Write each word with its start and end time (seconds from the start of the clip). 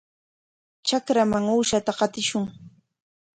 Trakraman 0.89 1.45
uushata 1.57 1.95
qatishun. 1.99 2.45